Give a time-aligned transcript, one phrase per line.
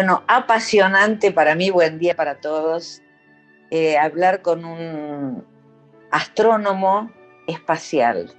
[0.00, 3.02] Bueno, apasionante para mí, buen día para todos,
[3.70, 5.44] eh, hablar con un
[6.10, 7.10] astrónomo
[7.46, 8.32] espacial.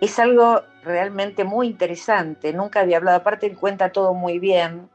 [0.00, 4.88] Es algo realmente muy interesante, nunca había hablado, aparte cuenta todo muy bien.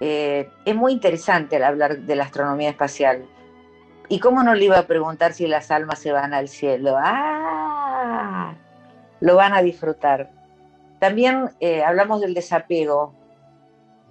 [0.00, 3.26] Eh, es muy interesante el hablar de la astronomía espacial.
[4.08, 6.96] ¿Y cómo no le iba a preguntar si las almas se van al cielo?
[6.98, 8.54] ¡Ah!
[9.20, 10.30] Lo van a disfrutar.
[10.98, 13.12] También eh, hablamos del desapego,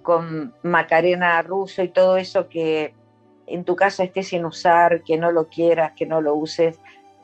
[0.02, 2.94] con Macarena Russo y todo eso que
[3.46, 6.78] en tu casa esté sin usar, que no lo quieras, que no lo uses,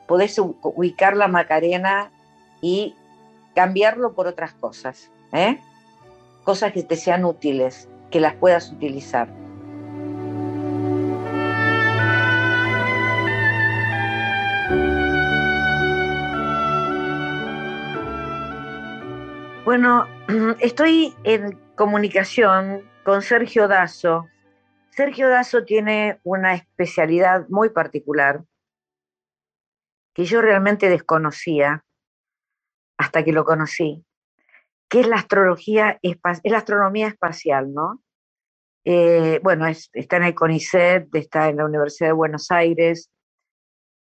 [0.07, 2.11] podés ubicar la Macarena
[2.61, 2.95] y
[3.55, 5.59] cambiarlo por otras cosas, ¿eh?
[6.43, 9.29] cosas que te sean útiles, que las puedas utilizar.
[19.65, 20.07] Bueno,
[20.59, 24.27] estoy en comunicación con Sergio Dazo.
[24.89, 28.43] Sergio Dazo tiene una especialidad muy particular
[30.13, 31.85] que yo realmente desconocía
[32.97, 34.03] hasta que lo conocí,
[34.89, 38.03] que es la astrología, es la astronomía espacial, ¿no?
[38.83, 43.09] Eh, bueno, está en el CONICET, está en la Universidad de Buenos Aires.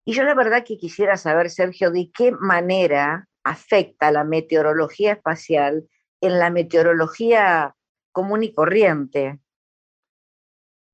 [0.06, 5.86] Y yo la verdad que quisiera saber, Sergio, de qué manera afecta la meteorología espacial
[6.20, 7.75] en la meteorología
[8.12, 9.39] común y corriente.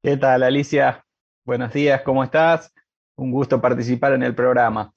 [0.03, 1.05] ¿Qué tal, Alicia?
[1.45, 2.73] Buenos días, ¿cómo estás?
[3.17, 4.92] Un gusto participar en el programa.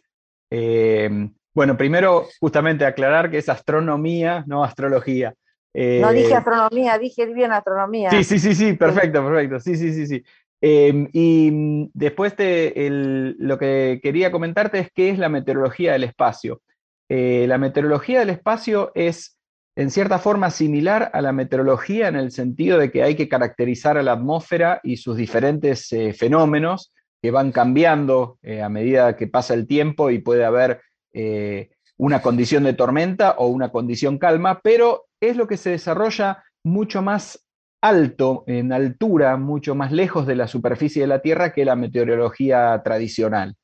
[0.50, 5.34] Eh, bueno, primero, justamente aclarar que es astronomía, no astrología.
[5.73, 8.10] no dije eh, astronomía, dije bien astronomía.
[8.10, 9.60] Sí, sí, sí, sí, perfecto, perfecto.
[9.60, 10.23] Sí, sí, sí, sí.
[10.62, 16.61] Eh, y después lo que quería comentarte es qué es la meteorología del espacio.
[17.08, 19.35] la meteorología del espacio es
[19.75, 23.97] en cierta forma similar a la meteorología en el sentido de que hay que caracterizar
[23.97, 29.27] a la atmósfera y sus diferentes eh, fenómenos que van cambiando eh, a medida que
[29.27, 30.81] pasa el tiempo y puede haber
[31.13, 36.43] eh, una condición de tormenta o una condición calma, pero es lo que se desarrolla
[36.63, 37.45] mucho más
[37.81, 42.81] alto, en altura, mucho más lejos de la superficie de la Tierra que la meteorología
[42.83, 43.55] tradicional.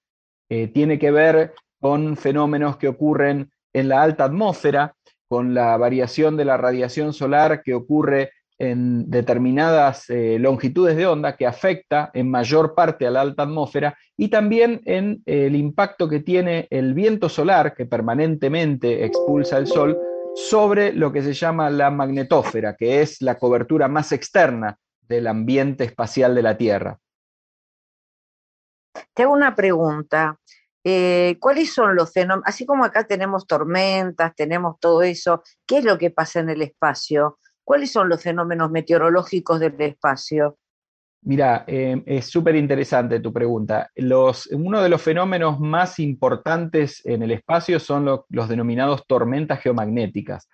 [0.47, 4.95] tiene que ver con fenómenos que ocurren en la alta atmósfera,
[5.31, 11.37] con la variación de la radiación solar que ocurre en determinadas eh, longitudes de onda
[11.37, 16.19] que afecta en mayor parte a la alta atmósfera y también en el impacto que
[16.19, 20.01] tiene el viento solar que permanentemente expulsa el Sol
[20.33, 25.85] sobre lo que se llama la magnetósfera, que es la cobertura más externa del ambiente
[25.85, 26.99] espacial de la Tierra.
[29.13, 30.37] Te hago una pregunta.
[30.83, 32.43] Eh, ¿cuáles son los fenómenos?
[32.47, 36.61] Así como acá tenemos tormentas, tenemos todo eso, ¿qué es lo que pasa en el
[36.61, 37.37] espacio?
[37.63, 40.57] ¿Cuáles son los fenómenos meteorológicos del espacio?
[41.23, 43.91] Mira, em, es súper interesante tu pregunta.
[43.95, 50.49] Los, uno de los fenómenos más importantes en el espacio son los denominados tormentas geomagnéticas.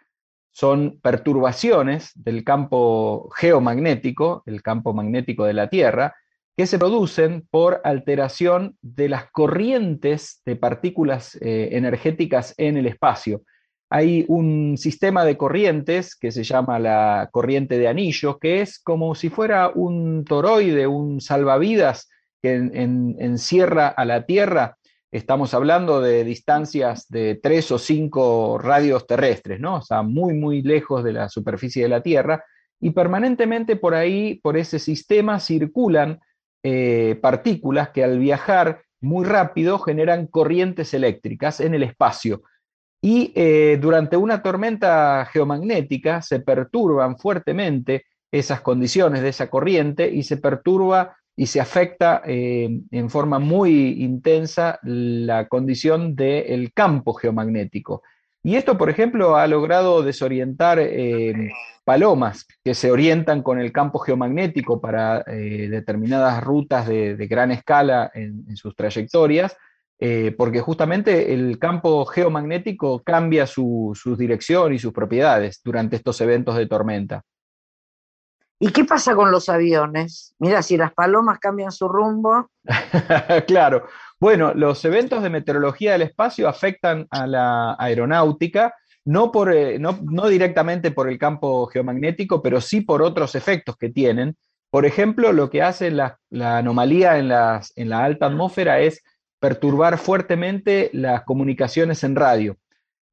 [0.52, 6.16] Son perturbaciones del campo geomagnético, el campo magnético de la Tierra,
[6.58, 13.44] que se producen por alteración de las corrientes de partículas eh, energéticas en el espacio.
[13.92, 19.14] Hay un sistema de corrientes que se llama la corriente de anillo, que es como
[19.14, 22.10] si fuera un toroide, un salvavidas
[22.42, 24.78] que encierra a la Tierra.
[25.12, 29.76] Estamos hablando de distancias de tres o cinco radios terrestres, ¿no?
[29.76, 32.44] O sea, muy, muy lejos de la superficie de la Tierra.
[32.82, 36.20] Y permanentemente por ahí, por ese sistema, circulan
[36.64, 42.44] eh, partículas que al viajar muy rápido generan corrientes eléctricas en el espacio.
[43.02, 50.24] Y eh, durante una tormenta geomagnética se perturban fuertemente esas condiciones de esa corriente y
[50.24, 58.02] se perturba y se afecta eh, en forma muy intensa la condición del campo geomagnético.
[58.44, 60.80] Y esto, por ejemplo, ha logrado desorientar
[61.88, 68.12] palomas que se orientan con el campo geomagnético para eh, determinadas rutas de, gran escala
[68.14, 69.56] en, sus trayectorias,
[69.98, 76.58] eh, porque justamente el campo geomagnético cambia su, dirección y sus propiedades durante estos eventos
[76.58, 77.24] de tormenta.
[78.60, 80.36] ¿Y qué pasa con los aviones?
[80.40, 82.50] Mira, si las palomas cambian su rumbo.
[83.48, 83.88] claro,
[84.20, 88.74] bueno, los eventos de meteorología del espacio afectan a la aeronáutica,
[89.08, 89.94] no, por, eh, no,
[90.28, 94.36] directamente por el campo geomagnético, pero sí por otros efectos que tienen.
[94.70, 97.32] Por ejemplo, lo que hace la, anomalía en,
[97.78, 99.02] en la alta atmósfera es
[99.40, 102.58] perturbar fuertemente las comunicaciones en radio.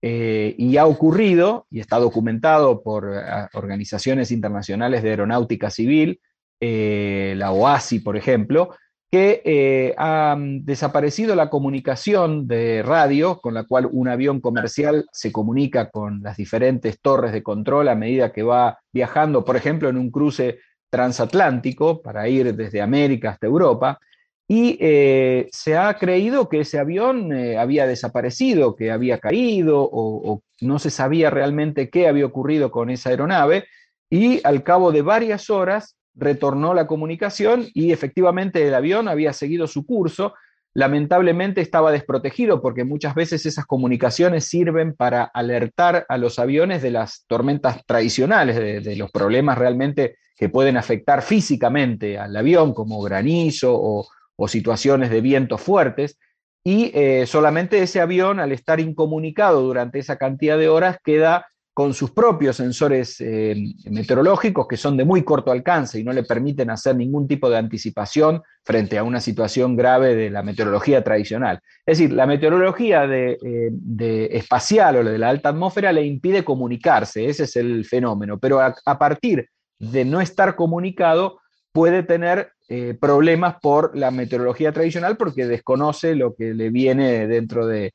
[0.02, 6.20] eh, y ha ocurrido, y está documentado por eh, organizaciones internacionales de aeronáutica civil,
[6.61, 8.75] la OASI, por ejemplo,
[9.14, 15.31] que ha mm, desaparecido la comunicación de radio con la cual un avión comercial se
[15.31, 19.99] comunica con las diferentes torres de control a medida que va viajando, por ejemplo, en
[19.99, 20.58] un cruce
[20.90, 24.00] transatlántico para ir desde América hasta Europa,
[24.49, 30.43] y eh, se ha creído que ese avión eh, había desaparecido, que había caído o,
[30.61, 33.66] no se sabía realmente qué había ocurrido con esa aeronave.
[34.11, 39.66] Y al cabo de varias horas retornó la comunicación y efectivamente el avión había seguido
[39.66, 40.34] su curso.
[40.72, 46.90] Lamentablemente estaba desprotegido porque muchas veces esas comunicaciones sirven para alertar a los aviones de
[46.90, 53.75] las tormentas tradicionales, de los problemas realmente que pueden afectar físicamente al avión, como granizo
[53.75, 54.08] o,
[54.49, 56.19] situaciones de vientos fuertes,
[56.64, 61.93] y eh, solamente ese avión, al estar incomunicado durante esa cantidad de horas, queda con
[61.93, 63.56] sus propios sensores eh,
[63.91, 67.59] meteorológicos que son de muy corto alcance y no le permiten hacer ningún tipo de
[67.59, 71.61] anticipación frente a una situación grave de la meteorología tradicional.
[71.85, 77.26] Es decir, la meteorología de, eh, espacial o de la alta atmósfera le impide comunicarse,
[77.26, 79.49] ese es el fenómeno, pero a partir
[79.81, 81.41] de no estar comunicado
[81.73, 87.67] puede tener eh, problemas por la meteorología tradicional porque desconoce lo que le viene dentro
[87.67, 87.93] de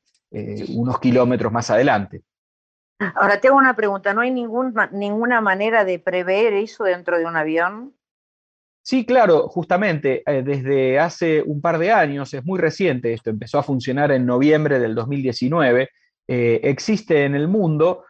[0.68, 2.22] unos kilómetros más adelante.
[3.14, 7.94] Ahora tengo una pregunta, ¿no hay ninguna manera de prever eso dentro de un avión?
[8.82, 13.58] Sí, claro, justamente eh, desde hace un par de años, es muy reciente, esto empezó
[13.58, 15.88] a funcionar en noviembre del 2019,
[16.28, 18.04] existe en el mundo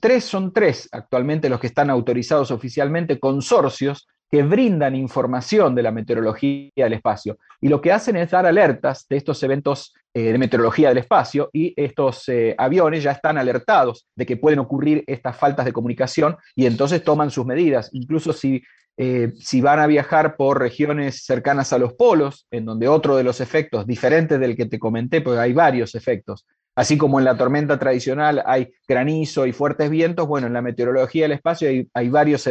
[0.00, 5.92] tres son tres actualmente los que están autorizados oficialmente, consorcios que brindan información de la
[5.92, 7.38] meteorología del espacio.
[7.60, 11.50] Y lo que hacen es dar alertas de estos eventos eh, de meteorología del espacio
[11.52, 16.38] y estos eh, aviones ya están alertados de que pueden ocurrir estas faltas de comunicación
[16.54, 17.90] y entonces toman sus medidas.
[17.92, 18.62] Incluso si,
[18.96, 23.24] eh, si van a viajar por regiones cercanas a los polos, en donde otro de
[23.24, 27.36] los efectos, diferente del que te comenté, porque hay varios efectos, Así como en la
[27.36, 32.46] tormenta tradicional hay granizo y fuertes vientos, bueno, en la meteorología del espacio hay, varios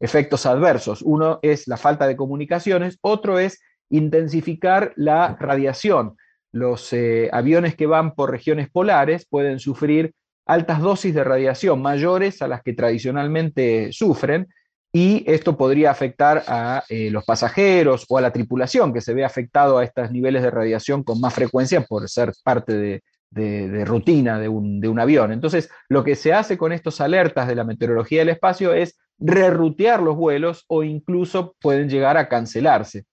[0.00, 1.00] efectos adversos.
[1.00, 3.58] Uno es la falta de comunicaciones, otro es
[3.88, 6.16] intensificar la radiación.
[6.52, 10.12] Los eh, aviones que van por regiones polares pueden sufrir
[10.46, 14.48] altas dosis de radiación mayores a las que tradicionalmente sufren
[14.92, 19.24] y esto podría afectar a eh, los pasajeros o a la tripulación que se ve
[19.24, 24.38] afectado a estos niveles de radiación con más frecuencia por ser parte de, de, rutina
[24.38, 25.32] de un, de un, avión.
[25.32, 30.02] Entonces, lo que se hace con estos alertas de la meteorología del espacio es rerutear
[30.02, 33.04] los vuelos o incluso pueden llegar a cancelarse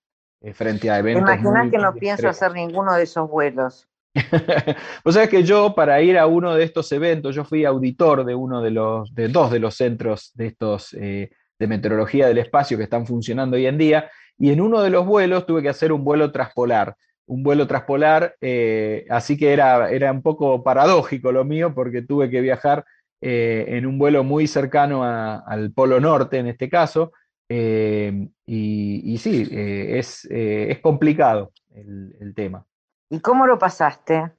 [0.46, 1.24] eh, frente a eventos.
[1.24, 3.88] Imagina que no pienso hacer ninguno de esos vuelos.
[5.04, 8.36] o sea que yo para ir a uno de estos eventos, yo fui auditor de
[8.36, 12.78] uno de los, de dos de los centros de estos eh, de meteorología del espacio
[12.78, 15.92] que están funcionando hoy en día, y en uno de los vuelos tuve que hacer
[15.92, 16.96] un vuelo traspolar
[17.28, 22.30] un vuelo traspolar, eh, así que era, era un poco paradójico lo mío porque tuve
[22.30, 22.86] que viajar
[23.22, 27.14] eh, en un vuelo muy cercano al Polo Norte en este caso,
[27.50, 32.66] eh, y, sí, es, es, complicado el, tema.
[33.10, 34.32] ¿Y cómo lo pasaste?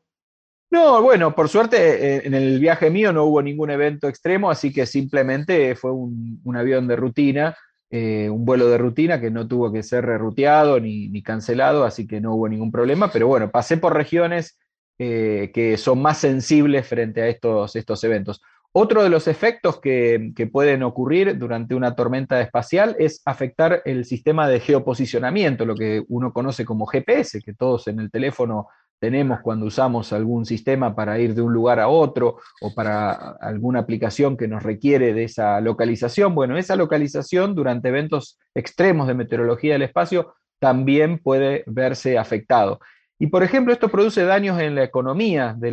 [0.71, 4.87] No, bueno, por suerte en el viaje mío no hubo ningún evento extremo, así que
[4.87, 7.57] simplemente fue un, un avión de rutina
[7.89, 12.21] eh, un vuelo de rutina que no tuvo que ser reruteado ni, cancelado, así que
[12.21, 14.59] no hubo ningún problema, pero bueno, pasé por regiones
[14.99, 18.43] eh, que son más sensibles frente a estos, estos eventos.
[18.79, 24.47] Otro de los efectos que, pueden ocurrir durante una tormenta espacial es afectar el sistema
[24.49, 28.69] de geoposicionamiento, lo que uno conoce como GPS, que todos en el teléfono
[28.99, 33.79] tenemos cuando usamos algún sistema para ir de un lugar a otro o para alguna
[33.79, 36.35] aplicación que nos requiere de esa localización.
[36.35, 42.81] Bueno, esa localización durante eventos extremos de meteorología del espacio también puede verse afectado.
[43.19, 45.73] Y por ejemplo, esto produce daños en la economía de,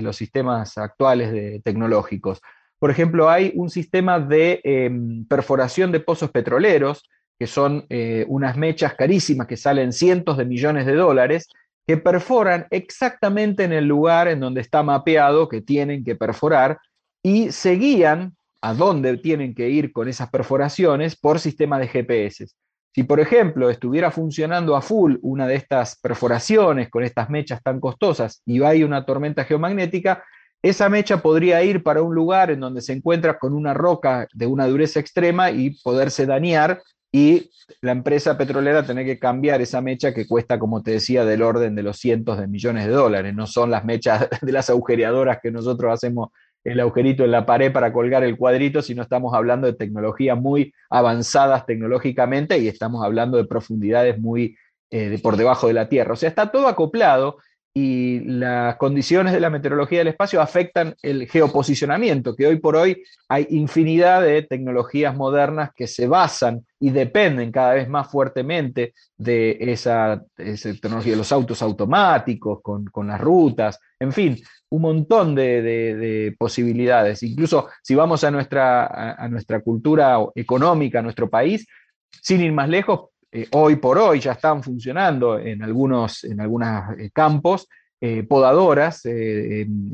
[0.00, 2.40] los sistemas actuales de, tecnológicos.
[2.78, 7.08] Por ejemplo, hay un sistema de em, perforación de pozos petroleros,
[7.38, 11.48] que son eh, unas mechas carísimas que salen cientos de millones de dólares,
[11.86, 16.78] que perforan exactamente en el lugar en donde está mapeado que tienen que perforar
[17.22, 22.46] y se guían a dónde tienen que ir con esas perforaciones por sistema de GPS.
[22.94, 27.80] Si, por ejemplo, estuviera funcionando a full una de estas perforaciones con estas mechas tan
[27.80, 30.22] costosas y hay una tormenta geomagnética,
[30.62, 34.46] esa mecha podría ir para un lugar en donde se encuentra con una roca de
[34.46, 40.14] una dureza extrema y poderse dañar y la empresa petrolera tiene que cambiar esa mecha
[40.14, 43.34] que cuesta, como te decía, del orden de los cientos de millones de dólares.
[43.34, 46.30] No son las mechas de las agujereadoras que nosotros hacemos
[46.64, 50.74] el agujerito en la pared para colgar el cuadrito, sino estamos hablando de tecnologías muy
[50.90, 54.56] avanzadas tecnológicamente y estamos hablando de profundidades muy
[54.90, 56.14] eh, por debajo de la Tierra.
[56.14, 57.36] O sea, está todo acoplado
[57.76, 63.02] y las condiciones de la meteorología del espacio afectan el geoposicionamiento, que hoy por hoy
[63.28, 69.56] hay infinidad de tecnologías modernas que se basan y dependen cada vez más fuertemente de
[69.58, 74.38] esa, tecnología, de los autos automáticos, con, las rutas, en fin,
[74.74, 77.22] un montón de, posibilidades.
[77.22, 81.66] Incluso si vamos a nuestra, a nuestra cultura económica, a nuestro país,
[82.10, 87.10] sin ir más lejos, eh, hoy por hoy ya están funcionando en algunos en eh,
[87.12, 87.68] campos
[88.00, 89.02] eh, podadoras,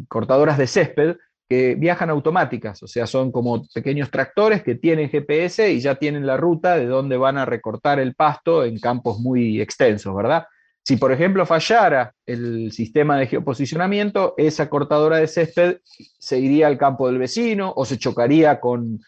[0.08, 1.16] cortadoras de césped
[1.48, 6.26] que viajan automáticas, o sea, son como pequeños tractores que tienen GPS y ya tienen
[6.26, 10.44] la ruta de dónde van a recortar el pasto en campos muy extensos, ¿verdad?
[10.82, 15.78] Si, por ejemplo, fallara el sistema de geoposicionamiento, esa cortadora de césped
[16.18, 19.00] se iría al campo del vecino o se chocaría con,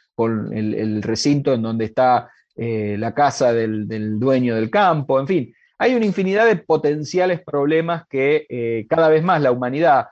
[0.53, 5.55] el, recinto en donde está eh, la casa del, dueño del campo, en fin.
[5.79, 10.07] Hay una infinidad de potenciales problemas que eh, cada vez más la humanidad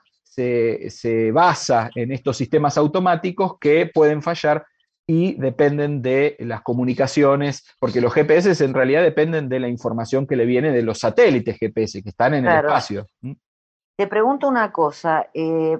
[0.89, 4.65] se, basa en estos sistemas automáticos que pueden fallar
[5.11, 10.37] y dependen de las comunicaciones, porque los GPS en realidad dependen de la información que
[10.37, 13.07] le viene de los satélites GPS que están en el espacio.
[13.97, 15.77] Te pregunto una cosa, eh,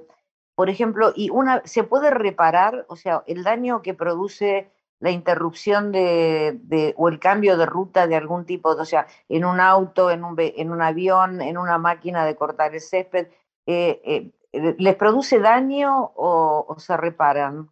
[0.54, 4.70] por ejemplo, y una, ¿se puede reparar, o sea, el daño que produce
[5.00, 9.62] la interrupción de, o el cambio de ruta de algún tipo, o sea, en un
[9.62, 13.30] auto, en un, en un avión, en una máquina de cortar el césped,
[13.66, 17.70] eh, eh, ¿les produce daño o, se reparan?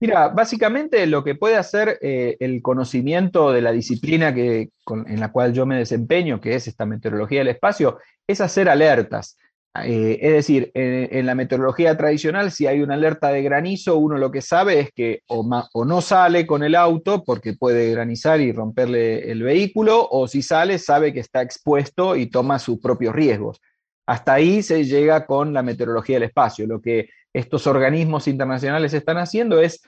[0.00, 4.70] Mira, básicamente lo que puede hacer eh, el conocimiento de la disciplina que,
[5.06, 9.36] en la cual yo me desempeño, que es esta meteorología del espacio, es hacer alertas.
[9.84, 14.30] Eh, es decir, en, la meteorología tradicional, si hay una alerta de granizo, uno lo
[14.30, 15.44] que sabe es que o,
[15.84, 20.78] no sale con el auto porque puede granizar y romperle el vehículo, o si sale,
[20.78, 23.60] sabe que está expuesto y toma sus propios riesgos.
[24.06, 26.66] Hasta ahí se llega con la meteorología del espacio.
[26.66, 29.82] Lo que estos organismos internacionales están haciendo es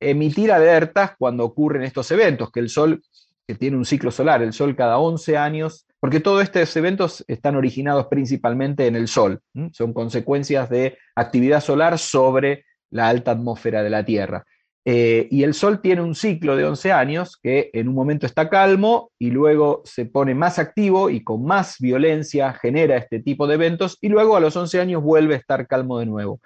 [0.00, 3.02] emitir alertas cuando ocurren estos eventos, que el Sol,
[3.46, 7.56] que tiene un ciclo solar, el Sol cada 11 años porque todos estos eventos están
[7.56, 9.40] originados principalmente en el Sol,
[9.72, 14.44] son consecuencias de actividad solar sobre la alta atmósfera de la Tierra.
[14.86, 18.48] Eh, y el Sol tiene un ciclo de 11 años que en un momento está
[18.48, 23.54] calmo y luego se pone más activo y con más violencia genera este tipo de
[23.54, 26.40] eventos y luego a los 11 años vuelve a estar calmo de nuevo.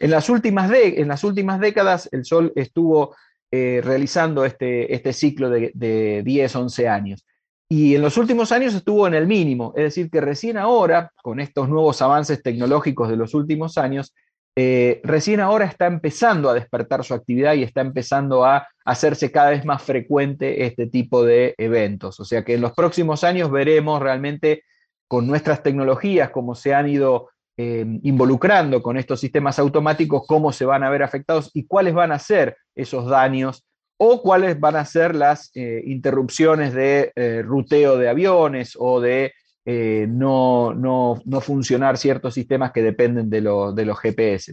[0.00, 3.16] En las últimas, en las últimas décadas el Sol estuvo
[3.50, 7.26] eh, realizando este, este ciclo de, de 10, 11 años.
[7.68, 11.40] Y en los últimos años estuvo en el mínimo, es decir, que recién ahora, con
[11.40, 14.14] estos nuevos avances tecnológicos de los últimos años,
[14.58, 19.50] eh, recién ahora está empezando a despertar su actividad y está empezando a hacerse cada
[19.50, 22.18] vez más frecuente este tipo de eventos.
[22.20, 24.62] O sea que en los próximos años veremos realmente
[25.08, 30.64] con nuestras tecnologías, cómo se han ido eh, involucrando con estos sistemas automáticos, cómo se
[30.64, 33.66] van a ver afectados y cuáles van a ser esos daños
[33.98, 39.32] o cuáles van a ser las eh, interrupciones de eh, ruteo de aviones o de
[39.64, 44.52] eh, no, funcionar ciertos sistemas que dependen de, de los GPS.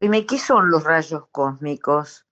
[0.00, 2.26] Dime, ¿qué son los rayos cósmicos?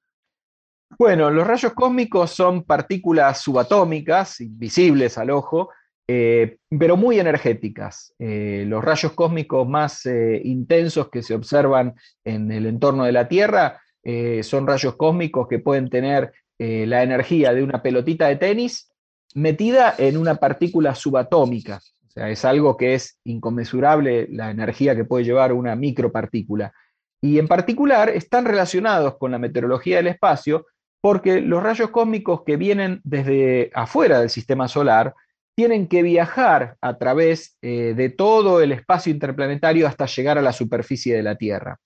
[0.99, 5.68] Bueno, los rayos cósmicos son partículas subatómicas, invisibles al ojo,
[6.08, 8.14] pero muy energéticas.
[8.18, 10.06] los rayos cósmicos más
[10.42, 13.78] intensos que se observan en el entorno de la Tierra
[14.10, 18.90] eh, son rayos cósmicos que pueden tener eh, la energía de una pelotita de tenis
[19.34, 21.80] metida en una partícula subatómica.
[22.06, 26.72] O sea, es algo que es inconmensurable la energía que puede llevar una micropartícula.
[27.20, 30.64] Y en particular están relacionados con la meteorología del espacio
[31.02, 35.14] porque los rayos cósmicos que vienen desde afuera del sistema solar
[35.58, 40.52] tienen que viajar a través eh, de todo el espacio interplanetario hasta llegar a la
[40.52, 41.80] superficie de la Tierra.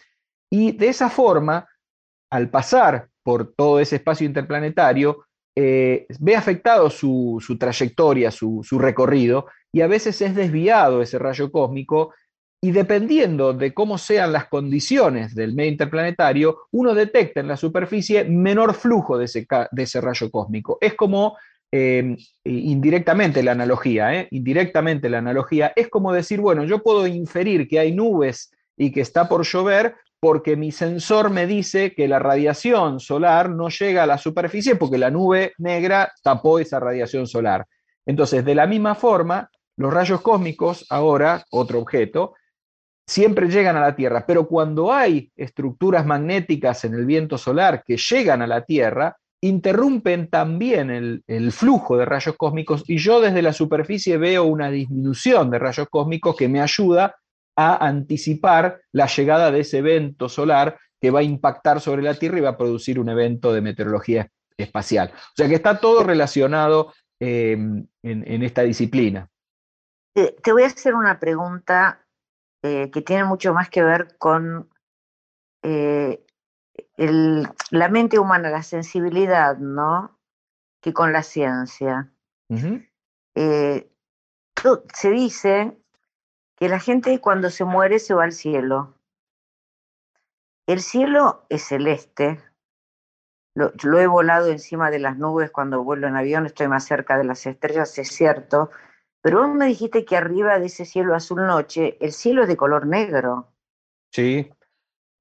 [0.50, 1.66] Y de esa forma,
[2.30, 5.24] al pasar por todo ese espacio interplanetario,
[5.56, 12.12] eh, ve afectado su, trayectoria, su, recorrido, y a veces es desviado ese rayo cósmico,
[12.62, 18.24] y dependiendo de cómo sean las condiciones del medio interplanetario, uno detecta en la superficie
[18.24, 20.76] menor flujo de ese, de ese rayo cósmico.
[20.78, 21.38] Es como
[21.74, 24.28] eh, indirectamente la analogía, ¿eh?
[24.30, 29.00] indirectamente la analogía, es como decir, bueno, yo puedo inferir que hay nubes y que
[29.00, 34.06] está por llover porque mi sensor me dice que la radiación solar no llega a
[34.06, 37.66] la superficie porque la nube negra tapó esa radiación solar.
[38.06, 42.34] Entonces, de la misma forma, los rayos cósmicos, ahora, otro objeto,
[43.06, 47.96] siempre llegan a la Tierra, pero cuando hay estructuras magnéticas en el viento solar que
[47.96, 53.52] llegan a la Tierra, interrumpen también el, flujo de rayos cósmicos y yo desde la
[53.52, 57.16] superficie veo una disminución de rayos cósmicos que me ayuda
[57.56, 62.38] a anticipar la llegada de ese evento solar que va a impactar sobre la Tierra
[62.38, 65.10] y va a producir un evento de meteorología espacial.
[65.12, 69.28] O sea que está todo relacionado eh, en, esta disciplina.
[70.14, 72.06] Te voy a hacer una pregunta
[72.62, 74.70] eh, que tiene mucho más que ver con
[76.96, 80.18] la mente humana, la sensibilidad, ¿no?
[80.80, 82.12] Que con la ciencia.
[84.94, 85.76] se dice
[86.56, 88.94] que la gente cuando se muere se va al cielo.
[90.66, 92.40] El cielo es celeste.
[93.54, 97.24] Lo, he volado encima de las nubes cuando vuelo en avión, estoy más cerca de
[97.24, 98.70] las estrellas, es cierto.
[99.20, 102.56] Pero vos me dijiste que arriba de ese cielo azul noche, el cielo es de
[102.56, 103.52] color negro.
[104.10, 104.50] Sí,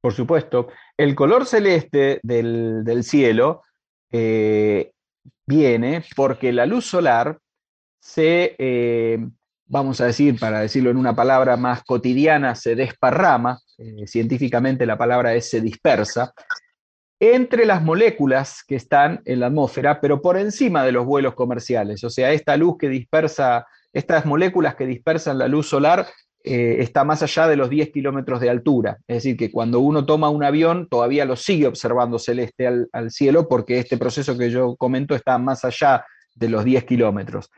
[0.02, 0.68] por supuesto.
[0.98, 3.62] El color celeste del, cielo
[4.12, 4.92] eh,
[5.46, 7.38] viene porque la luz solar
[8.00, 9.20] se eh,
[9.72, 14.98] vamos a decir, para decirlo en una palabra más cotidiana, se desparrama, eh, científicamente la
[14.98, 16.34] palabra es se dispersa,
[17.22, 22.04] entre las moléculas que están en la atmósfera, pero por encima de los vuelos comerciales.
[22.04, 26.06] O sea, esta luz que dispersa, estas moléculas que dispersan la luz solar,
[26.44, 28.98] eh, está más allá de los 10 kilómetros de altura.
[29.08, 33.48] Es decir, que cuando uno toma un avión, todavía lo sigue observando celeste al, cielo,
[33.48, 37.50] porque este proceso que yo comento está más allá de los 10 kilómetros.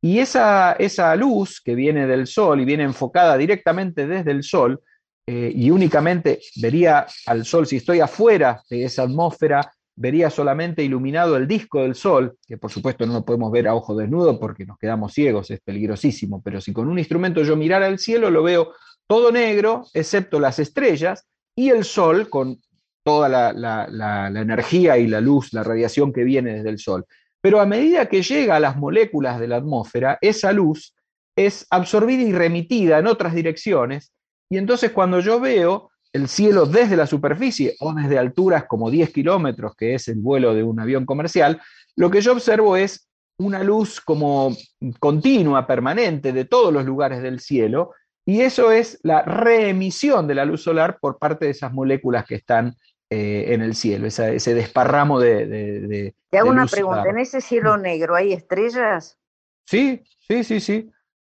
[0.00, 4.80] Y esa, esa luz que viene del Sol y viene enfocada directamente desde el Sol,
[5.26, 11.36] eh, y únicamente vería al Sol, si estoy afuera de esa atmósfera, vería solamente iluminado
[11.36, 14.64] el disco del Sol, que por supuesto no lo podemos ver a ojo desnudo porque
[14.64, 18.42] nos quedamos ciegos, es peligrosísimo, pero si con un instrumento yo mirara al cielo, lo
[18.42, 18.72] veo
[19.06, 22.62] todo negro, excepto las estrellas, y el Sol con
[23.04, 27.04] toda la, la energía y la luz, la radiación que viene desde el Sol.
[27.42, 30.94] Pero a medida que llega a las moléculas de la atmósfera, esa luz
[31.36, 34.14] es absorbida y remitida en otras direcciones,
[34.48, 39.12] y entonces cuando yo veo el cielo desde la superficie o desde alturas como 10
[39.12, 41.60] kilómetros, que es el vuelo de un avión comercial,
[41.96, 44.54] lo que yo observo es una luz como
[44.98, 47.92] continua, permanente, de todos los lugares del cielo,
[48.26, 52.34] y eso es la reemisión de la luz solar por parte de esas moléculas que
[52.34, 52.74] están
[53.08, 56.14] eh, en el cielo, ese desparramo de...
[56.28, 59.18] Te hago una pregunta, ¿en ese cielo negro hay estrellas?
[59.64, 60.90] Sí, sí, sí, sí.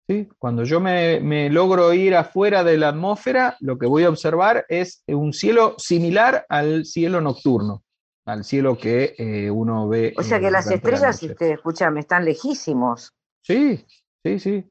[0.07, 0.29] Sí.
[0.37, 5.03] Cuando yo me, logro ir afuera de la atmósfera, lo que voy a observar es
[5.07, 7.83] un cielo similar al cielo nocturno,
[8.25, 10.13] al cielo que eh, uno ve.
[10.17, 13.13] O sea que las estrellas, este, escúchame, están lejísimos.
[13.43, 13.85] Sí,
[14.23, 14.69] sí, sí.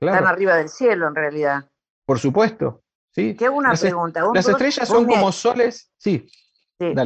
[0.00, 1.70] Están arriba del cielo en realidad.
[2.04, 2.82] Por supuesto,
[3.14, 3.34] Sí.
[3.34, 4.24] Te una pregunta.
[4.34, 6.26] las estrellas son como soles, sí.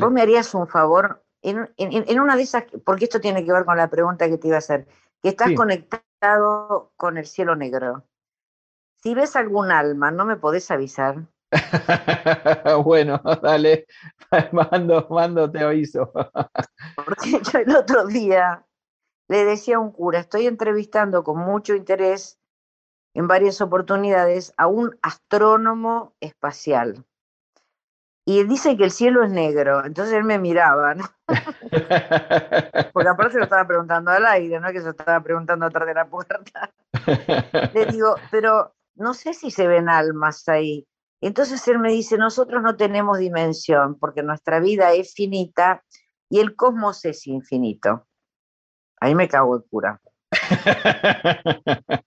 [0.00, 3.76] Vos me harías un favor, en, una de esas, porque esto tiene que ver con
[3.76, 4.86] la pregunta que te iba a hacer,
[5.22, 6.02] que estás conectado
[6.96, 8.04] con el cielo negro.
[9.02, 11.26] Si ves algún alma, ¿no me podés avisar?
[12.84, 13.86] bueno, dale,
[14.52, 16.12] mando, mando, te aviso.
[16.96, 18.66] porque yo el otro día
[19.28, 22.38] le decía a un cura, estoy entrevistando con mucho interés
[23.14, 27.04] en varias oportunidades a un astrónomo espacial.
[28.28, 31.04] Y dice que el cielo es negro, entonces él me miraba, ¿no?
[32.92, 36.08] Porque aparte lo estaba preguntando al aire, no que se estaba preguntando atrás de la
[36.08, 36.72] puerta.
[37.72, 40.88] Le digo, pero no sé si se ven almas ahí.
[41.20, 45.84] Entonces él me dice, nosotros no tenemos dimensión porque nuestra vida es finita
[46.28, 48.08] y el cosmos es infinito.
[49.00, 50.00] Ahí me cago el cura.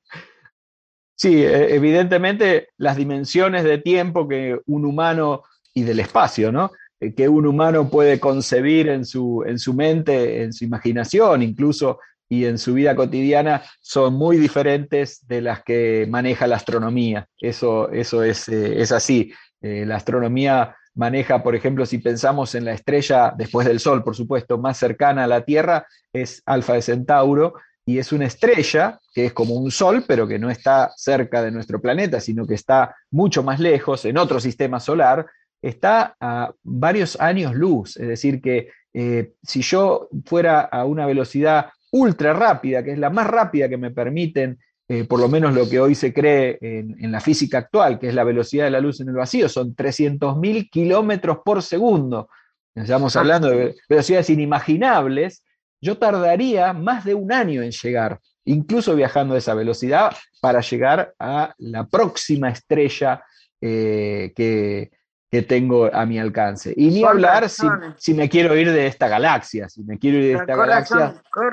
[1.22, 6.72] Sí, e, evidentemente las dimensiones de tiempo que un humano y del espacio, ¿no?
[7.00, 12.00] Eh, que un humano puede concebir en su, en su mente, en su imaginación, incluso
[12.28, 17.28] y en su vida cotidiana son muy diferentes de las que maneja la astronomía.
[17.40, 19.34] Eso, eso es, eh, es así.
[19.62, 24.16] Eh, la astronomía maneja, por ejemplo, si pensamos en la estrella después del Sol, por
[24.16, 27.56] supuesto, más cercana a la Tierra, es Alfa de Centauro,
[27.86, 31.50] y es una estrella que es como un sol, pero que no está cerca de
[31.50, 35.26] nuestro planeta, sino que está mucho más lejos, en otro sistema solar,
[35.62, 37.98] está a varios años luz.
[37.98, 43.10] Es decir, que eh, si yo fuera a una velocidad ultra rápida, que es la
[43.10, 44.60] más rápida que me permiten
[44.92, 48.16] eh, por lo menos lo que hoy se cree en, la física actual, que es
[48.16, 52.28] la velocidad de la luz en el vacío, son 300.000 kilómetros por segundo.
[52.74, 55.44] Estamos hablando de velocidades inimaginables.
[55.80, 61.14] Yo tardaría más de un año en llegar, incluso viajando a esa velocidad, para llegar
[61.20, 63.24] a la próxima estrella
[63.62, 64.90] eh, que,
[65.32, 66.74] que tengo a mi alcance.
[66.76, 70.34] Y ni hablar si, me quiero ir de esta galaxia, si me quiero ir de
[70.34, 71.22] esta galaxia.
[71.30, 71.52] con,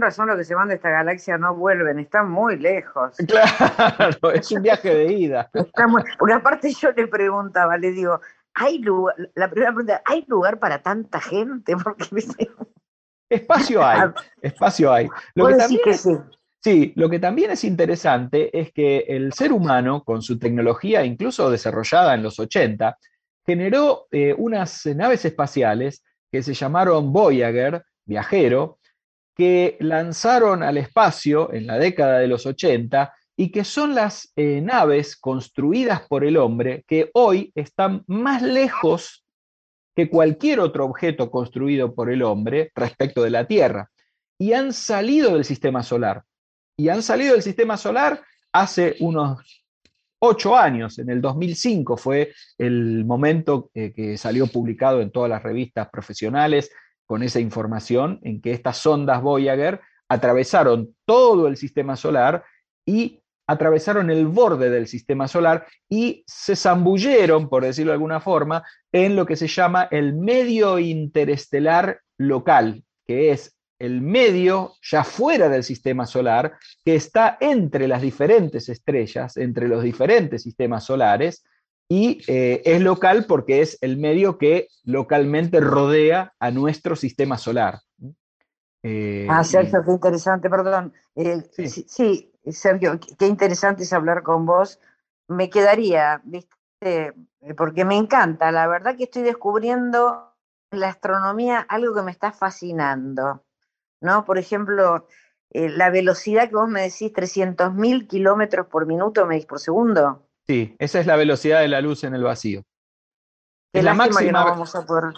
[0.00, 3.16] razón, los que se van de esta galaxia no vuelven, están muy lejos.
[3.28, 5.50] Claro, es un viaje de ida.
[6.18, 8.20] porque aparte yo le preguntaba, le digo,
[8.54, 11.76] ¿hay lugar, la primera pregunta, ¿hay lugar para tanta gente?
[11.84, 12.26] Porque
[13.28, 14.10] Espacio hay,
[14.42, 15.08] espacio hay.
[15.34, 16.16] Lo que también que sí.
[16.60, 21.50] Sí, lo que también es interesante es que el ser humano, con su tecnología incluso
[21.50, 22.98] desarrollada en los 80,
[23.48, 28.78] generó eh, unas naves espaciales que se llamaron Voyager, viajero,
[29.34, 34.60] que lanzaron al espacio en la década de los 80 y que son las eh,
[34.60, 39.24] naves construidas por el hombre que hoy están más lejos
[39.96, 43.88] que cualquier otro objeto construido por el hombre respecto de la Tierra.
[44.38, 46.22] Y han salido del sistema solar.
[46.76, 48.20] Y han salido del sistema solar
[48.52, 49.57] hace unos
[50.20, 55.42] ocho años, en el 2005 fue el momento eh, que salió publicado en todas las
[55.42, 56.70] revistas profesionales
[57.06, 62.44] con esa información en que estas sondas Voyager atravesaron todo el sistema solar
[62.84, 68.62] y atravesaron el borde del sistema solar y se zambulleron, por decirlo de alguna forma,
[68.92, 75.48] en lo que se llama el medio interestelar local, que es el medio ya fuera
[75.48, 81.44] del sistema solar, que está entre las diferentes estrellas, entre los diferentes sistemas solares,
[81.90, 87.80] y eh, es local porque es el medio que localmente rodea a nuestro sistema solar.
[88.82, 90.92] Eh, ah, Sergio, qué interesante, perdón.
[91.16, 92.32] Eh, sí.
[92.50, 94.80] Sergio, qué interesante es hablar con vos.
[95.28, 97.14] Me quedaría, ¿viste?
[97.56, 100.32] porque me encanta, la verdad que estoy descubriendo
[100.70, 103.42] en la astronomía algo que me está fascinando.
[104.00, 104.24] ¿No?
[104.24, 105.06] Por ejemplo,
[105.50, 110.26] eh, la velocidad que vos me decís, 300.000 kilómetros por minuto, me por segundo.
[110.46, 112.62] Sí, esa es la velocidad de la luz en el vacío.
[113.72, 115.14] es la máxima que no vamos a poder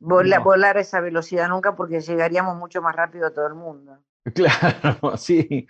[0.00, 3.98] volar esa velocidad nunca porque llegaríamos mucho más rápido a todo el mundo.
[4.34, 5.66] Claro, sí.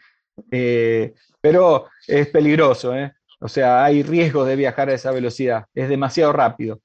[0.50, 3.14] Eh, pero es peligroso, ¿eh?
[3.40, 5.66] O sea, hay riesgo de viajar a esa velocidad.
[5.74, 6.80] Es demasiado rápido.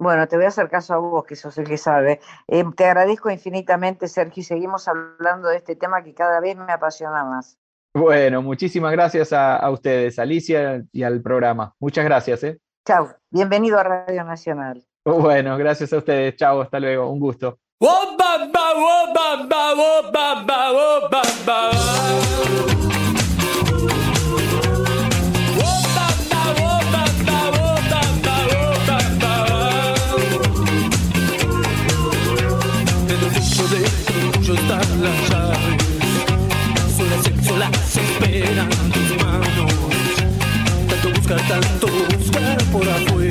[0.00, 2.20] Bueno, te voy a hacer caso a vos, que sos el que sabe.
[2.48, 6.72] Eh, te agradezco infinitamente, Sergio, y seguimos hablando de este tema que cada vez me
[6.72, 7.58] apasiona más.
[7.92, 11.74] Bueno, muchísimas gracias a, ustedes, Alicia, y al programa.
[11.78, 12.42] Muchas gracias.
[12.44, 12.58] ¿eh?
[12.86, 14.82] Chao, bienvenido a Radio Nacional.
[15.04, 16.34] Bueno, gracias a ustedes.
[16.36, 17.10] Chao, hasta luego.
[17.10, 17.58] Un gusto.
[33.72, 35.58] Las llaves.
[36.96, 39.72] Sola, sola se esperan tus manos.
[40.88, 43.29] Tanto buscar, tanto buscar por afuera.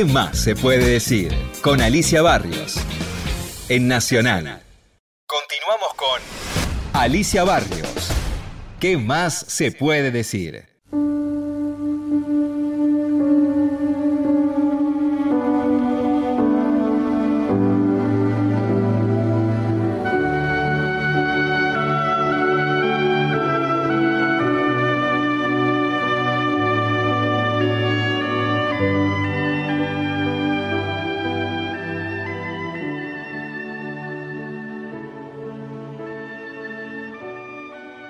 [0.00, 1.30] ¿Qué más se puede decir?
[1.60, 2.76] Con Alicia Barrios.
[3.68, 4.62] En Nacional.
[5.26, 6.22] Continuamos con
[6.94, 8.08] Alicia Barrios.
[8.80, 10.64] ¿Qué más se puede decir?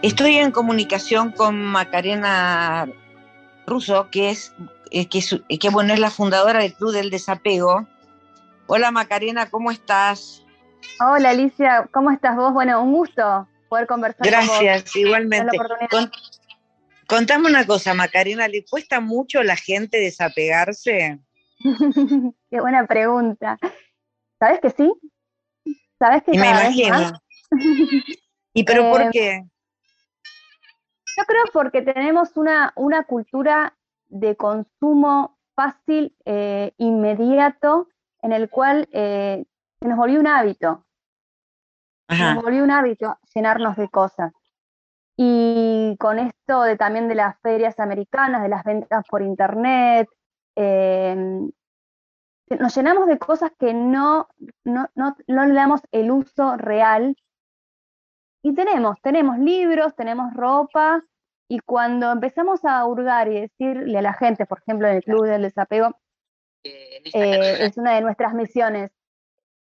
[0.03, 2.89] Estoy en comunicación con Macarena
[3.67, 4.55] Russo, que es,
[4.91, 7.87] eh, que, es, eh, que bueno, es la fundadora del Club del Desapego.
[8.67, 10.43] Hola Macarena, ¿cómo estás?
[11.01, 12.55] Hola Alicia, ¿cómo estás vos?
[12.55, 14.97] Bueno, un gusto poder conversar Gracias, con vos.
[14.97, 15.59] igualmente.
[15.91, 16.11] Con,
[17.07, 21.19] contame una cosa, Macarena, ¿le cuesta mucho a la gente desapegarse?
[22.51, 23.59] Qué buena pregunta.
[24.39, 24.91] ¿Sabes que sí?
[25.99, 27.21] ¿Sabes que y me imagino.
[28.55, 29.50] ¿Y pero eh, por qué?
[31.21, 33.77] Yo creo porque tenemos una, una cultura
[34.09, 37.89] de consumo fácil, eh, inmediato,
[38.23, 39.45] en el cual eh,
[39.81, 40.87] se nos volvió un hábito.
[42.09, 44.33] Se nos volvió un hábito llenarnos de cosas.
[45.15, 50.09] Y con esto de también de las ferias americanas, de las ventas por internet,
[50.57, 51.51] eh,
[52.59, 54.27] nos llenamos de cosas que no,
[54.65, 57.15] no, no, no le damos el uso real
[58.43, 61.05] y tenemos, tenemos libros, tenemos ropa,
[61.51, 65.27] y cuando empezamos a hurgar y decirle a la gente, por ejemplo, en el Club
[65.27, 65.99] del Desapego,
[66.63, 68.93] eh, es una de nuestras misiones.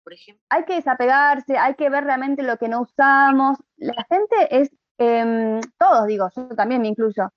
[0.03, 0.43] Por ejemplo.
[0.49, 3.59] Hay que desapegarse, hay que ver realmente lo que no usamos.
[3.77, 7.29] La gente es, eh, todos digo, yo también me incluyo,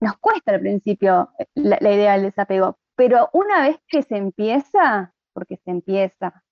[0.00, 5.12] nos cuesta al principio la, la idea del desapego, pero una vez que se empieza,
[5.34, 6.42] porque se empieza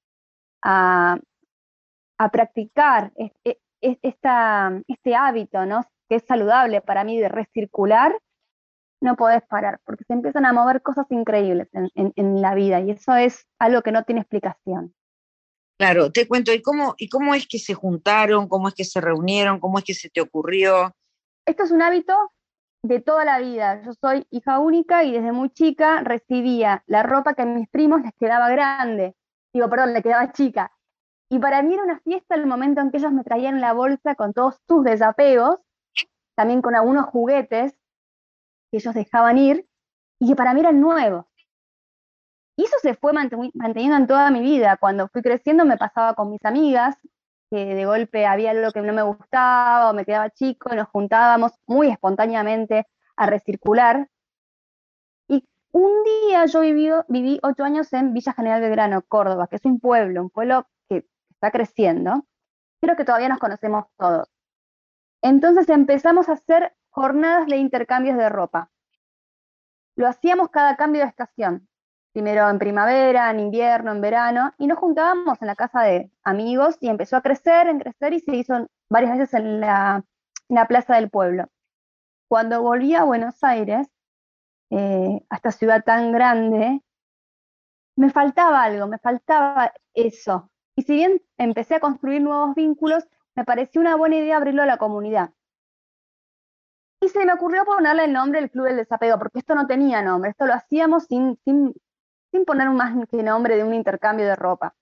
[0.61, 1.17] a,
[2.19, 3.11] a practicar
[3.81, 5.81] esta, este hábito, ¿no?
[6.13, 8.15] Que es saludable para mí de recircular,
[9.01, 12.83] no podés parar, porque se empiezan a mover cosas increíbles en, en, en, la vida
[12.83, 14.95] y eso es algo que no tiene explicación.
[15.79, 18.47] Claro, te cuento, ¿y cómo, ¿y cómo es que se juntaron?
[18.47, 19.59] ¿Cómo es que se reunieron?
[19.59, 20.95] ¿Cómo es que se te ocurrió?
[21.47, 22.15] Esto es un hábito
[22.83, 23.81] de toda la vida.
[23.83, 28.03] Yo soy hija única y desde muy chica recibía la ropa que a mis primos
[28.03, 29.17] les quedaba grande.
[29.55, 30.73] Digo, perdón, le quedaba chica.
[31.31, 34.15] Y para mí era una fiesta el momento en que ellos me traían la bolsa
[34.15, 35.57] con todos sus desapegos,
[36.35, 37.73] también con algunos juguetes
[38.71, 39.69] que ellos dejaban ir
[40.19, 41.27] y que para mí eran nuevos.
[42.57, 44.77] Y eso se fue manteniendo en toda mi vida.
[44.77, 46.97] Cuando fui creciendo me pasaba con mis amigas,
[47.51, 50.89] que de golpe había algo que no me gustaba o me quedaba chico y nos
[50.89, 54.09] juntábamos muy espontáneamente a recircular.
[55.29, 59.65] Y un día yo viví, viví ocho años en Villa General Belgrano, Córdoba, que es
[59.65, 60.67] un pueblo, un pueblo
[61.43, 62.25] está creciendo,
[62.81, 64.29] creo que todavía nos conocemos todos.
[65.23, 68.71] Entonces empezamos a hacer jornadas de intercambios de ropa.
[69.97, 71.69] Lo hacíamos cada cambio de estación,
[72.13, 76.77] primero en primavera, en invierno, en verano, y nos juntábamos en la casa de amigos
[76.81, 80.05] y empezó a crecer, en crecer y se hizo varias veces en la,
[80.69, 81.49] plaza del pueblo.
[82.29, 83.89] Cuando volví a Buenos Aires,
[84.71, 86.83] eh, a esta ciudad tan grande,
[87.97, 93.45] me faltaba algo, me faltaba eso, y si bien empecé a construir nuevos vínculos, me
[93.45, 95.31] pareció una buena idea abrirlo a la comunidad.
[97.01, 100.03] Y se me ocurrió ponerle el nombre del Club del Desapego, porque esto no tenía
[100.03, 101.75] nombre, esto lo hacíamos sin, sin,
[102.31, 104.75] sin poner más que nombre de un intercambio de ropa.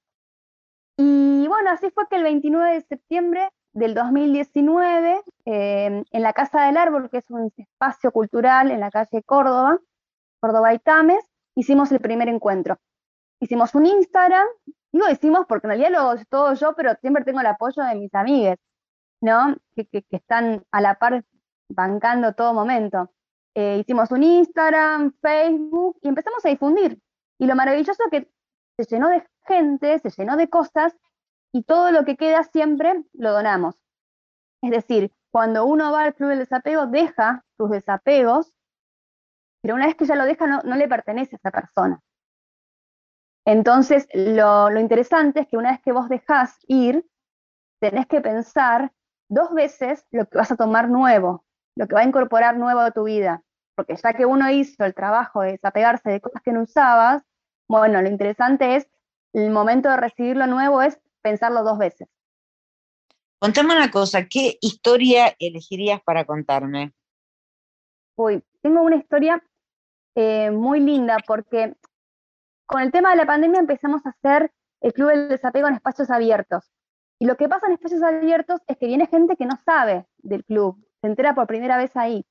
[0.98, 6.66] Y bueno, así fue que el 29 de septiembre del 2019, eh, en la Casa
[6.66, 9.78] del Árbol, que es un espacio cultural en la calle Córdoba,
[10.40, 12.76] Córdoba y Tames, hicimos el primer encuentro.
[13.40, 14.46] Hicimos un Instagram
[14.92, 18.14] Digo decimos porque en realidad lo todo yo, pero siempre tengo el apoyo de mis
[18.14, 18.59] amigas,
[19.20, 19.57] ¿no?
[19.74, 21.24] Que, que, que están a la par
[21.68, 23.12] bancando todo momento.
[23.55, 27.00] Eh, hicimos un Instagram, Facebook y empezamos a difundir.
[27.38, 28.31] Y lo maravilloso es que
[28.79, 30.96] se llenó de gente, se llenó de cosas
[31.53, 33.76] y todo lo que queda siempre lo donamos.
[34.62, 38.53] Es decir, cuando uno va al club del desapego, deja sus desapegos,
[39.62, 42.00] pero una vez que ya lo deja, no, no le pertenece a esa persona.
[43.46, 47.07] Entonces, lo, lo, interesante es que una vez que vos dejás ir,
[47.81, 48.92] tenés que pensar
[49.29, 51.44] dos veces lo que vas a tomar nuevo,
[51.76, 53.42] lo que va a incorporar nuevo a tu vida.
[53.74, 57.22] Porque ya que uno hizo el trabajo de desapegarse de cosas que no usabas,
[57.68, 58.88] bueno, lo interesante es,
[59.33, 62.09] el momento de recibir lo nuevo es pensarlo dos veces.
[63.38, 66.92] Contame una cosa, ¿qué historia elegirías para contarme?
[68.16, 69.42] Uy, tengo una historia
[70.14, 71.74] eh, muy linda porque
[72.70, 76.09] con el tema de la pandemia empezamos a hacer el Club del Desapego en espacios
[76.09, 76.70] abiertos.
[77.18, 80.44] Y lo que pasa en espacios abiertos es que viene gente que no sabe del
[80.44, 82.24] club, se entera por primera vez ahí.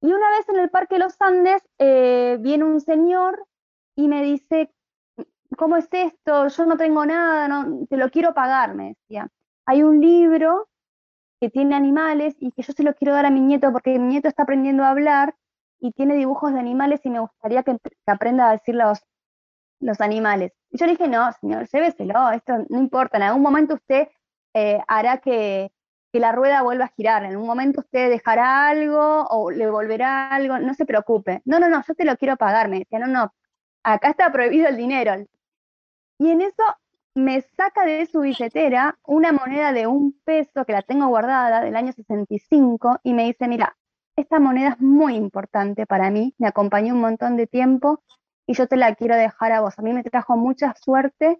[0.00, 3.46] Y una vez en el Parque los Andes eh, viene un señor
[3.94, 4.74] y me dice,
[5.56, 6.48] ¿cómo es esto?
[6.48, 9.28] Yo no tengo nada, no, te lo quiero pagar, me decía.
[9.64, 10.68] Hay un libro
[11.40, 14.08] que tiene animales y que yo se lo quiero dar a mi nieto porque mi
[14.08, 15.36] nieto está aprendiendo a hablar
[15.78, 19.00] y tiene dibujos de animales y me gustaría que, aprenda a decir los,
[19.80, 20.52] los animales.
[20.70, 24.08] Y yo le dije, no, señor, lléveselo, esto no importa, en algún momento usted
[24.54, 25.72] eh, hará que,
[26.12, 27.24] que la rueda vuelva a girar.
[27.24, 31.42] En un momento usted dejará algo o le volverá algo, no se preocupe.
[31.44, 32.68] No, no, no, yo te lo quiero pagar.
[32.68, 33.34] Me decía, no, no,
[33.82, 35.14] acá está prohibido el dinero.
[36.18, 36.62] Y en eso
[37.14, 41.76] me saca de su billetera una moneda de un peso que la tengo guardada del
[41.76, 43.76] año 65 y me dice, mira,
[44.16, 48.02] esta moneda es muy importante para mí, me acompañó un montón de tiempo
[48.46, 49.78] y yo te la quiero dejar a vos.
[49.78, 51.38] A mí me trajo mucha suerte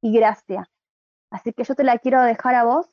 [0.00, 0.70] y gracia.
[1.30, 2.88] Así que yo te la quiero dejar a vos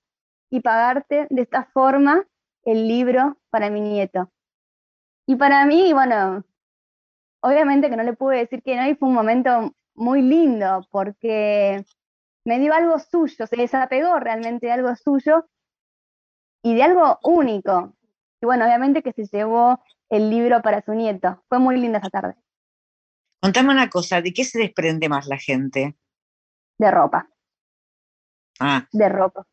[0.50, 2.26] y pagarte de esta forma
[2.64, 4.32] el libro para mi nieto.
[5.28, 6.44] Y para mí, bueno,
[7.42, 11.86] obviamente que no le pude decir que no y fue un momento muy lindo porque
[12.46, 15.46] me dio algo suyo, se desapegó realmente de algo suyo
[16.64, 17.94] y de algo único.
[18.42, 21.44] Y bueno, obviamente que se llevó el libro para su nieto.
[21.48, 22.36] Fue muy linda esa tarde.
[23.42, 25.98] Contame una cosa, ¿de qué se desprende más la gente?
[26.78, 27.28] De ropa.
[28.60, 28.88] Ah.
[28.92, 29.46] De ropa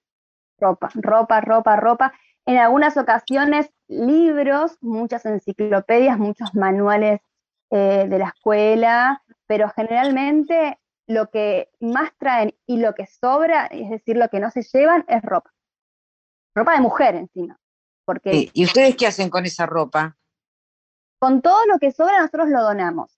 [0.58, 2.12] ropa, ropa, ropa, ropa.
[2.46, 7.20] En algunas ocasiones libros, muchas enciclopedias, muchos manuales
[7.70, 13.90] eh, de la escuela, pero generalmente lo que más traen y lo que sobra, es
[13.90, 15.52] decir, lo que no se llevan, es ropa.
[16.54, 17.58] Ropa de mujer encima.
[18.04, 20.16] Porque ¿Y ustedes qué hacen con esa ropa?
[21.18, 23.17] Con todo lo que sobra nosotros lo donamos.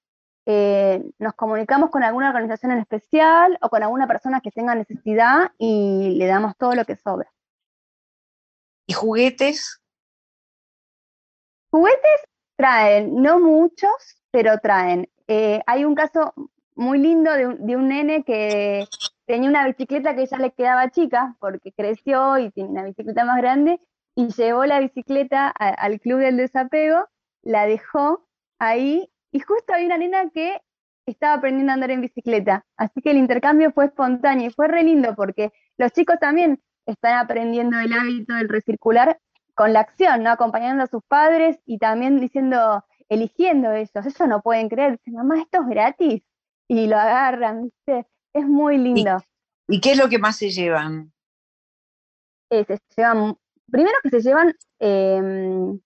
[0.53, 5.53] Eh, nos comunicamos con alguna organización en especial o con alguna persona que tenga necesidad
[5.59, 7.31] y le damos todo lo que sobra.
[8.89, 9.81] ¿Y juguetes?
[11.71, 12.21] Juguetes
[12.57, 15.09] traen, no muchos, pero traen.
[15.29, 16.35] Eh, hay un caso
[16.75, 18.89] muy lindo de un, nene que
[19.27, 23.37] tenía una bicicleta que ya le quedaba chica porque creció y tiene una bicicleta más
[23.37, 23.81] grande
[24.17, 27.07] y llevó la bicicleta al club del desapego,
[27.43, 28.27] la dejó
[28.59, 30.61] ahí y justo había una nena que
[31.07, 32.65] estaba aprendiendo a andar en bicicleta.
[32.77, 37.19] Así que el intercambio fue espontáneo y fue re lindo porque los chicos también están
[37.19, 39.19] aprendiendo el hábito del recircular
[39.55, 40.31] con la acción, ¿no?
[40.31, 43.91] Acompañando a sus padres y también diciendo, eligiendo ellos.
[43.95, 46.23] Ellos no pueden creer, dicen, mamá, esto es gratis.
[46.69, 48.07] Y lo agarran, ¿viste?
[48.33, 49.23] Es muy lindo.
[49.69, 51.13] ¿Y, qué es lo que más se llevan?
[52.51, 53.37] Eh, se llevan,
[53.71, 55.81] primero que se llevan em,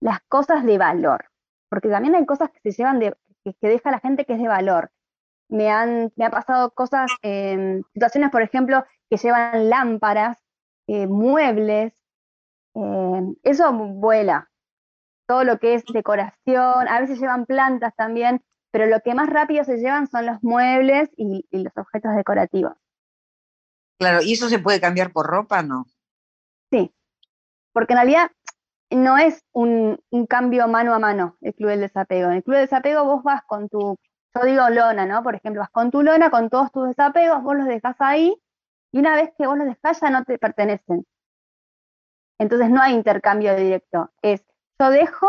[0.00, 1.27] las cosas de valor
[1.68, 3.14] porque también hay cosas que se llevan de,
[3.44, 4.90] que, deja la gente que es de valor.
[5.48, 10.38] Me han, me ha pasado cosas, eh, situaciones, por ejemplo, que llevan lámparas,
[10.86, 11.94] eh, muebles,
[12.74, 14.50] eh, eso vuela.
[15.26, 19.64] Todo lo que es decoración, a veces llevan plantas también, pero lo que más rápido
[19.64, 22.74] se llevan son los muebles y, y los objetos decorativos.
[23.98, 25.86] Claro, ¿y eso se puede cambiar por ropa, no?
[26.70, 26.94] Sí,
[27.72, 28.30] porque en realidad
[28.90, 32.28] no es un, cambio mano a mano el club del desapego.
[32.28, 33.96] En el club del desapego vos vas con tu,
[34.34, 35.22] yo digo lona, ¿no?
[35.22, 38.34] Por ejemplo, vas con tu lona, con todos tus desapegos, vos los dejas ahí
[38.92, 41.04] y una vez que vos los dejás ya no te pertenecen.
[42.38, 44.10] Entonces no hay intercambio directo.
[44.22, 44.44] Es
[44.80, 45.28] yo dejo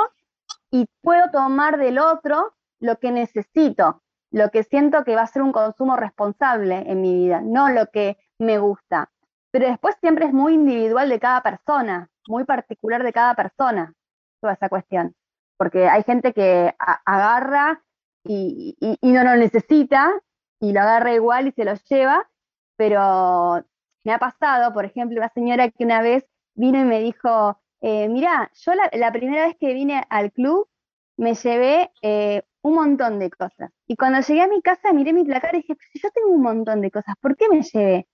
[0.72, 5.42] y puedo tomar del otro lo que necesito, lo que siento que va a ser
[5.42, 9.12] un consumo responsable en mi vida, no lo que me gusta.
[9.52, 13.94] Pero después siempre es muy individual de cada persona muy particular de cada persona,
[14.40, 15.16] toda esa cuestión.
[15.58, 16.74] Porque hay gente que
[17.06, 17.84] agarra
[18.24, 20.14] y, no lo necesita
[20.62, 22.30] y lo agarra igual y se lo lleva,
[22.78, 23.66] pero
[24.06, 28.08] me ha pasado, por ejemplo, una señora que una vez vino y me dijo, eh,
[28.08, 30.70] mira, yo la, primera vez que vine al club
[31.18, 33.72] me llevé eh, un montón de cosas.
[33.88, 36.82] Y cuando llegué a mi casa miré mi placar y dije, yo tengo un montón
[36.82, 38.08] de cosas, ¿por qué me llevé?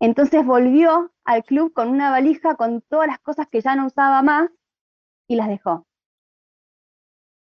[0.00, 4.22] Entonces volvió al club con una valija con todas las cosas que ya no usaba
[4.22, 4.50] más
[5.26, 5.86] y las dejó.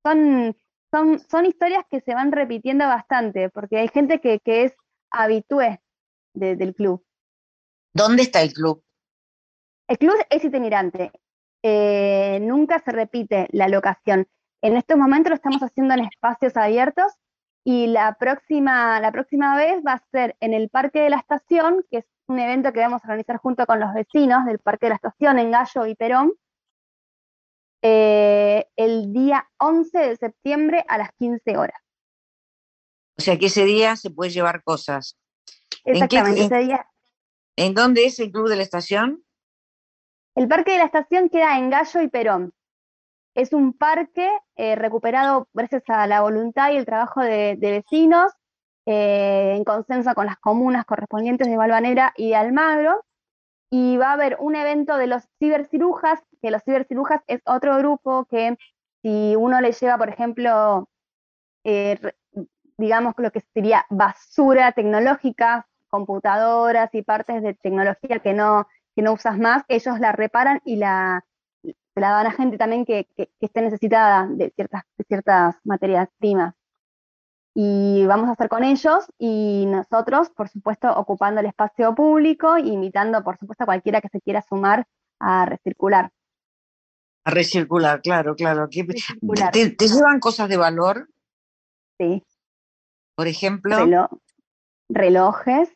[0.03, 0.55] Son,
[0.91, 4.73] son, son historias que se van repitiendo bastante, porque hay gente que, es
[5.09, 5.81] habitué
[6.33, 7.03] del club.
[7.93, 8.83] ¿Dónde está el club?
[9.87, 11.11] El club es itinerante.
[11.63, 14.27] Eh, nunca se repite la locación.
[14.61, 17.13] En estos momentos lo estamos haciendo en espacios abiertos
[17.67, 21.83] y la próxima, la próxima vez va a ser en el Parque de la Estación,
[21.91, 24.91] que es un evento que vamos a organizar junto con los vecinos del Parque de
[24.91, 26.31] la Estación en Gallo y Perón.
[27.87, 31.79] eh, el día 11 de septiembre a las 15 horas.
[33.17, 35.19] O sea que ese día se puede llevar cosas.
[35.83, 36.89] ¿En qué- Exactamente, en- ese día.
[37.57, 39.23] ¿En dónde es el Club de la Estación?
[40.35, 42.53] El Parque de la Estación queda en Gallo y Perón.
[43.35, 48.31] Es un parque eh, recuperado gracias a la voluntad y el trabajo de, vecinos,
[48.85, 53.03] eh, en consenso con las comunas correspondientes de Balvanera y de Almagro.
[53.69, 58.25] Y va a haber un evento de los cibercirujas, que los cibercirujas es otro grupo
[58.25, 58.57] que
[59.01, 60.87] si uno le lleva, por ejemplo,
[61.65, 61.99] eh,
[62.77, 69.11] digamos lo que sería basura tecnológica, computadoras y partes de tecnología que no, que no
[69.11, 71.25] usas más, ellos la reparan y la,
[71.95, 75.55] se la dan a gente también que, que- que esté necesitada de ciertas, de ciertas
[75.63, 76.53] materias primas.
[77.55, 83.23] Y vamos a hacer con ellos y nosotros, por supuesto, ocupando el espacio público, invitando,
[83.23, 84.85] por supuesto, a cualquiera que se quiera sumar
[85.21, 86.11] a recircular.
[87.23, 88.67] A recircular, claro, claro.
[88.69, 89.51] ¿Qué- Recircular.
[89.53, 91.07] ¿Te, te llevan cosas de valor,
[91.97, 92.21] Sí.
[93.15, 93.77] por ejemplo?
[93.77, 94.09] relo-
[94.89, 95.69] relojes,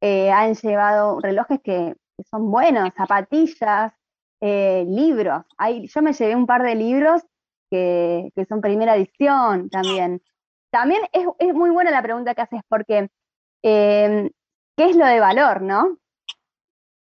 [0.00, 3.92] eh, han llevado relojes que, que son buenos, zapatillas,
[4.42, 5.44] eh, libros.
[5.56, 7.22] Hay, yo me llevé un par de libros
[7.70, 10.20] que, que son primera edición también.
[10.70, 13.08] También es, es muy buena la pregunta que haces porque
[13.62, 14.30] eh,
[14.76, 15.96] ¿qué es lo de valor, no?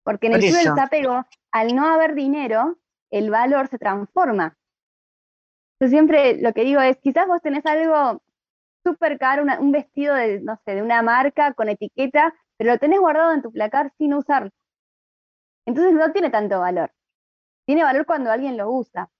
[0.05, 2.79] Porque en el club del desapego, al no haber dinero,
[3.11, 4.57] el valor se transforma.
[5.81, 8.23] Yo siempre lo que digo es, quizás vos tenés algo
[8.85, 12.79] súper caro, una- un vestido de, no sé, de una marca con etiqueta, pero lo
[12.79, 14.51] tenés guardado en tu placar sin usarlo.
[15.67, 16.91] Entonces no tiene tanto valor.
[17.67, 19.11] Tiene valor cuando alguien lo usa.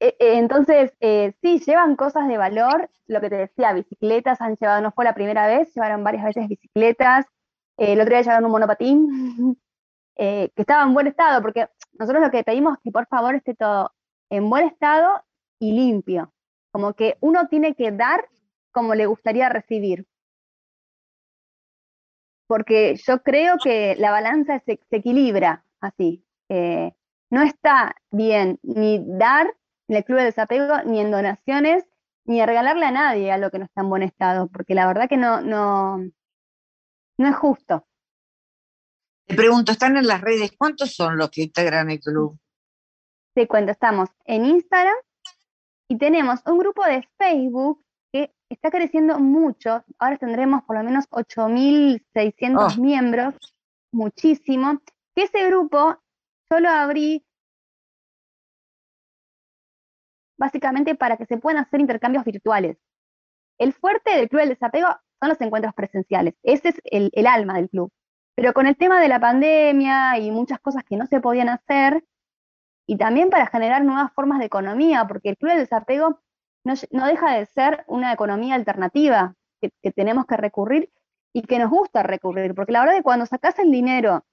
[0.00, 4.56] E- e- Entonces, eh, sí, llevan cosas de valor, lo que te decía, bicicletas han
[4.56, 7.26] llevado, no fue la primera vez, llevaron varias veces bicicletas,
[7.76, 9.06] eh, el otro día llevaron un monopatín,
[10.16, 13.34] eh, que estaba en buen estado, porque nosotros lo que pedimos es que por favor
[13.34, 13.92] esté todo
[14.30, 15.24] en buen estado
[15.60, 16.32] y limpio,
[16.72, 18.28] como que uno tiene que dar
[18.72, 20.06] como le gustaría recibir.
[22.46, 26.24] Porque yo creo que la balanza se, equilibra así.
[27.30, 29.54] No está bien ni dar
[29.88, 31.84] en el club de desapego, ni en donaciones,
[32.24, 35.08] ni a regalarle a nadie algo que no está en buen estado, porque la verdad
[35.08, 37.86] que no, no, no es justo.
[39.26, 40.52] Te pregunto, ¿están en las redes?
[40.56, 42.38] ¿Cuántos son los que integran el club?
[43.34, 44.96] Te cuento, estamos en Instagram
[45.88, 49.84] y tenemos un grupo de Facebook que está creciendo mucho.
[49.98, 52.80] Ahora tendremos por lo menos 8.600 Oh.
[52.80, 53.34] miembros,
[53.92, 54.80] muchísimo.
[55.14, 55.96] Que ese grupo
[56.50, 57.24] yo lo abrí
[60.36, 62.78] básicamente para que se puedan hacer intercambios virtuales.
[63.58, 64.88] El fuerte del Club del Desapego
[65.20, 66.34] son los encuentros presenciales.
[66.42, 67.92] Ese es el, alma del club.
[68.34, 72.04] Pero con el tema de la pandemia y muchas cosas que no se podían hacer,
[72.86, 76.20] y también para generar nuevas formas de economía, porque el Club del Desapego
[76.64, 80.90] no, deja de ser una economía alternativa que, que tenemos que recurrir
[81.34, 84.24] y que nos gusta recurrir, porque la verdad que cuando sacas el dinero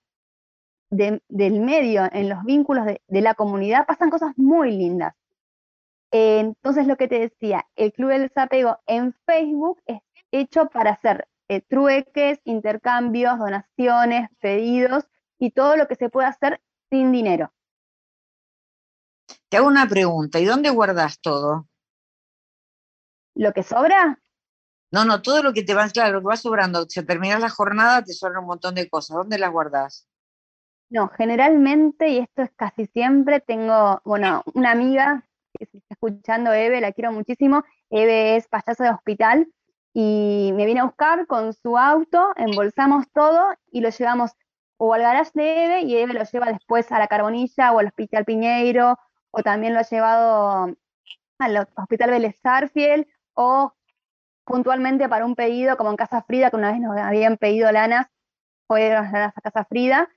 [0.90, 5.14] de- del medio en los vínculos de, de la comunidad pasan cosas muy lindas.
[6.12, 10.00] Eh, entonces, lo que te decía, el Club del Desapego en Facebook es
[10.32, 15.06] hecho para hacer eh, trueques, intercambios, donaciones, pedidos
[15.40, 17.52] y todo lo que se puede hacer sin dinero.
[19.50, 21.68] Te hago una pregunta, ¿y dónde guardas todo?
[23.36, 24.20] Lo que sobra,
[24.92, 27.50] No, no, todo lo que te va, claro, lo que va sobrando, si terminas la
[27.50, 30.08] jornada te sobran un montón de cosas, ¿dónde las guardas?
[30.90, 35.24] No, generalmente, y esto es casi siempre, tengo, bueno, una amiga
[35.54, 39.48] que se está escuchando, Eve, la quiero muchísimo, Eve es payaso de hospital
[39.94, 44.32] y me viene a buscar con su auto, embolsamos todo y lo llevamos
[44.78, 47.88] o al garage de Eve y Eve lo lleva después a la Carbonilla o al
[47.88, 48.98] Hospital Piñeiro
[49.32, 50.76] o también lo ha llevado
[51.40, 53.74] al Hospital Vélez Sarsfield o
[54.46, 58.08] puntualmente para un pedido como en Casa Frida, que una vez nos habían pedido lanas,
[58.68, 60.10] fue las lanas a Casa Frida,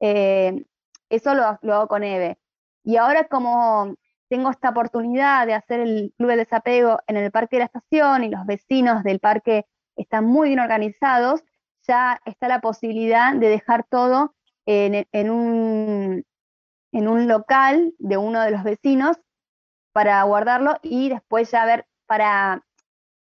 [0.00, 0.64] eh,
[1.08, 2.38] eso lo, lo hago con Eve.
[2.84, 3.94] Y ahora como
[4.28, 8.24] tengo esta oportunidad de hacer el Club del Desapego en el Parque de la Estación
[8.24, 11.42] y los vecinos del parque están muy bien organizados,
[11.86, 14.34] ya está la posibilidad de dejar todo
[14.66, 16.24] en, un,
[16.92, 19.16] en un local de uno de los vecinos
[19.92, 22.62] para guardarlo y después ya ver para,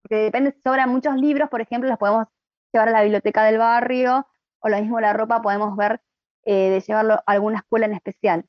[0.02, 2.28] porque depende, si sobran muchos libros, por ejemplo, los podemos
[2.72, 4.26] llevar a la biblioteca del barrio,
[4.60, 6.00] o lo mismo la ropa podemos ver
[6.44, 8.44] eh, de llevarlo a alguna escuela en especial.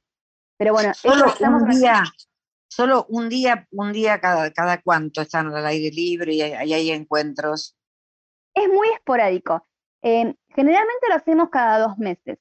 [0.58, 2.04] Pero bueno, eso Solo estamos un día,
[2.68, 6.92] solo un día, un día cada, cada cuánto están al aire libre y hay, hay
[6.92, 7.76] encuentros.
[8.54, 9.66] es muy esporádico.
[10.02, 12.38] Eh, generalmente lo hacemos cada dos meses,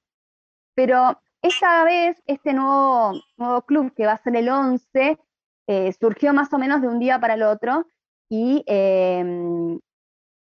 [0.74, 5.18] pero esta vez, este nuevo, nuevo club que va a ser el 11,
[5.66, 7.86] eh, surgió más o menos de un día para el otro
[8.28, 9.80] y, em,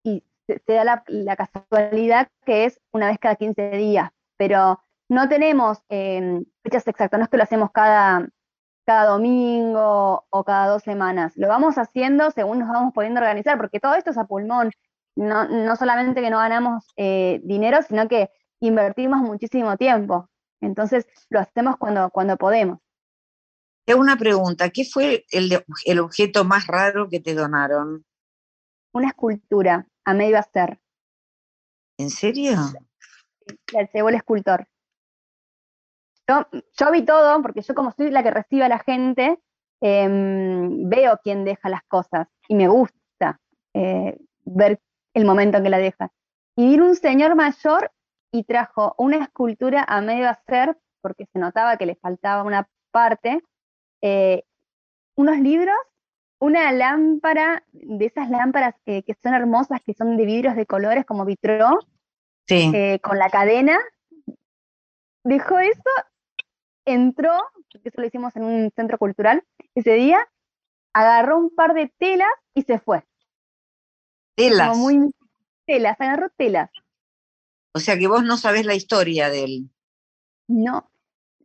[0.04, 4.80] y se, se da la, la casualidad que es una vez cada 15 días, pero
[5.08, 8.28] no tenemos em, fechas exactas, no es que lo hacemos cada,
[8.86, 13.80] cada domingo o cada dos semanas, lo vamos haciendo según nos vamos pudiendo organizar, porque
[13.80, 14.70] todo esto es a pulmón,
[15.16, 18.30] no, no solamente que no ganamos eh, dinero, sino que
[18.60, 20.28] invertimos muchísimo tiempo,
[20.60, 22.78] entonces lo hacemos cuando, cuando podemos.
[23.84, 28.04] Te hago una pregunta, ¿qué fue el, el objeto más raro que te donaron?
[28.92, 30.78] Una escultura a medio hacer,
[31.98, 32.52] ¿En serio?
[33.72, 34.68] la llevó el escultor.
[36.28, 39.40] Yo, yo vi todo, porque yo como soy la que recibe a la gente,
[39.80, 43.40] em, veo quién deja las cosas y me gusta
[43.74, 44.80] eh, ver
[45.14, 46.10] el momento en que la deja.
[46.56, 47.90] Y vino un señor mayor
[48.30, 53.42] y trajo una escultura a medio hacer, porque se notaba que le faltaba una parte,
[54.02, 54.42] eh,
[55.16, 55.76] unos libros,
[56.40, 61.04] una lámpara, de esas lámparas eh, que son hermosas, que son de vidrios de colores
[61.06, 61.78] como vitró,
[62.46, 62.72] Sí.
[63.02, 63.78] con la cadena,
[65.22, 65.82] dejó eso,
[66.92, 67.32] entró,
[67.72, 70.28] porque eso lo hicimos en un centro cultural ese día,
[70.92, 73.04] agarró un par de telas y se fue.
[74.36, 74.70] Telas.
[74.70, 75.10] Como muy
[75.66, 76.70] telas, agarró telas.
[77.74, 79.70] O sea que vos no sabés la historia de él.
[80.48, 80.90] No.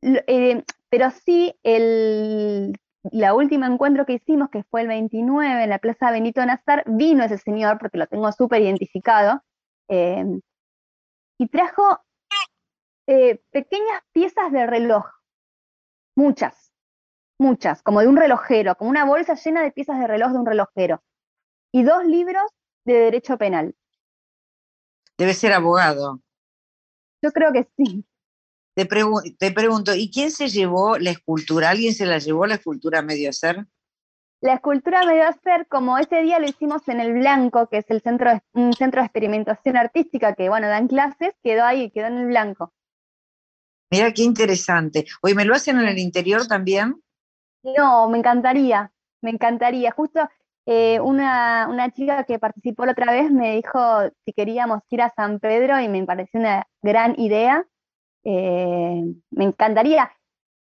[0.01, 2.73] Eh, pero sí, el,
[3.11, 7.23] la última encuentro que hicimos, que fue el 29 en la Plaza Benito Nazar, vino
[7.23, 9.43] ese señor, porque lo tengo súper identificado,
[9.89, 10.23] eh,
[11.37, 11.99] y trajo
[13.07, 15.05] eh, pequeñas piezas de reloj,
[16.15, 16.71] muchas,
[17.39, 20.45] muchas, como de un relojero, como una bolsa llena de piezas de reloj de un
[20.45, 21.03] relojero,
[21.71, 22.43] y dos libros
[22.85, 23.75] de derecho penal.
[25.17, 26.19] Debe ser abogado.
[27.21, 28.05] Yo creo que sí.
[28.75, 31.69] Te, pregu- te pregunto, ¿y quién se llevó la escultura?
[31.69, 33.65] ¿Alguien se la llevó la escultura a medio hacer?
[34.41, 37.77] La escultura me dio a ser como ese día lo hicimos en el Blanco, que
[37.77, 41.91] es el centro de, un centro de experimentación artística que, bueno, dan clases, quedó ahí,
[41.91, 42.73] quedó en el Blanco.
[43.93, 45.05] Mira qué interesante.
[45.21, 47.01] Oye, ¿me lo hacen en el interior también?
[47.63, 48.91] No, me encantaría,
[49.21, 49.91] me encantaría.
[49.91, 50.19] Justo
[50.65, 53.79] eh, una, una chica que participó la otra vez me dijo
[54.25, 57.65] si queríamos ir a San Pedro y me pareció una gran idea.
[58.23, 60.11] Eh, me encantaría.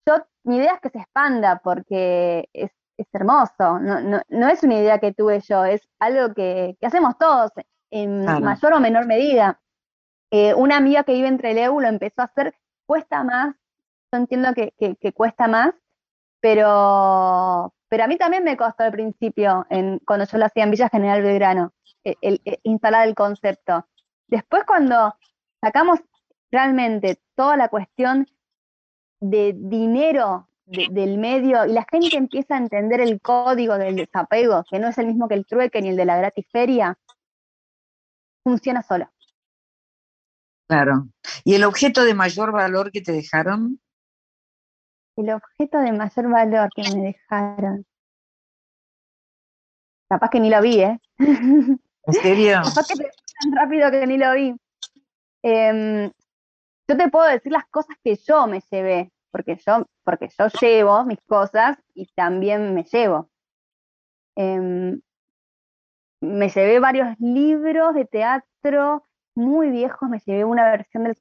[0.07, 3.79] Yo, mi idea es que se expanda porque es, es hermoso.
[3.79, 7.51] No, no, no es una idea que tuve yo, es algo que, que hacemos todos
[7.91, 8.39] en Claro.
[8.41, 9.61] mayor o menor medida.
[10.31, 12.55] Eh, una amiga que vive entre Trelew lo empezó a hacer,
[12.91, 13.55] cuesta más,
[14.11, 15.71] yo entiendo que, que- que cuesta más,
[16.41, 20.71] pero, pero a mí también me costó al principio, en, cuando yo lo hacía en
[20.71, 21.71] Villa General Belgrano,
[22.03, 23.87] el- el- el instalar el concepto.
[24.27, 25.15] Después cuando
[25.61, 25.99] sacamos
[26.51, 28.27] realmente toda la cuestión
[29.21, 34.65] de dinero de- del medio y la gente empieza a entender el código del desapego,
[34.69, 36.97] que no es el mismo que el trueque ni el de la gratiferia,
[38.43, 39.09] funciona solo.
[40.71, 41.09] Claro.
[41.43, 43.81] ¿Y el objeto de mayor valor que te dejaron?
[45.17, 47.85] El objeto de mayor valor que me dejaron.
[50.07, 50.97] Capaz que ni lo vi, ¿eh?
[51.17, 52.61] ¿En serio?
[52.63, 54.55] Capaz que te tan rápido que ni lo vi.
[55.43, 56.09] Em,
[56.87, 61.03] yo te puedo decir las cosas que yo me llevé, porque yo, porque yo llevo
[61.03, 63.29] mis cosas y también me llevo.
[64.37, 65.01] Em,
[66.21, 69.05] me llevé varios libros de teatro
[69.35, 71.17] muy viejos, me llevé una versión del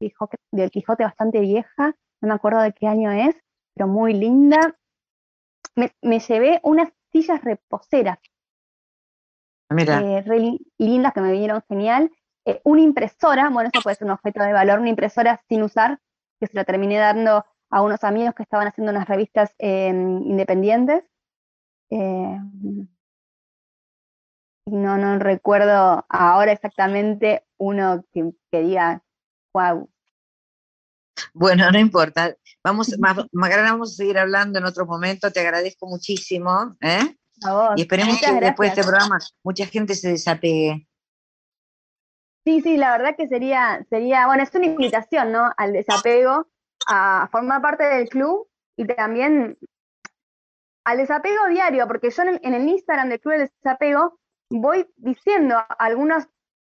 [0.00, 3.36] Quijote, del Quijote bastante vieja, no me acuerdo de qué año es,
[3.74, 4.76] pero muy linda.
[5.76, 8.18] Me, me llevé unas sillas reposeras
[9.70, 12.10] Mira, eh, re li- lindas que me vinieron genial.
[12.44, 16.00] Eh, una impresora, bueno, eso puede ser un objeto de valor, una impresora sin usar,
[16.40, 21.04] que se la terminé dando a unos amigos que estaban haciendo unas revistas eh, independientes.
[24.66, 29.02] No, no recuerdo ahora exactamente uno que, que diga,
[29.54, 29.90] wow.
[31.34, 32.36] bueno, no importa.
[32.62, 32.94] Vamos,
[33.32, 35.30] Macarena, vamos a seguir hablando en otro momento.
[35.32, 36.76] Te agradezco muchísimo.
[36.80, 37.16] ¿eh?
[37.76, 40.86] Y esperemos Muchas que después de este programa mucha gente se desapegue.
[42.44, 45.50] Sí, sí, la verdad que sería, sería, bueno, es una invitación, ¿no?
[45.56, 46.48] Al desapego,
[46.86, 49.58] a formar parte del club y también
[50.84, 54.19] al desapego diario, porque yo en el, en el Instagram del Club del Desapego
[54.50, 56.28] voy diciendo algunos,